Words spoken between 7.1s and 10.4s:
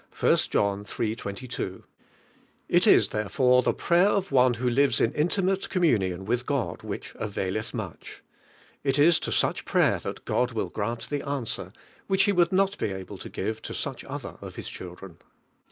"avail' lli much." It is to such prayer that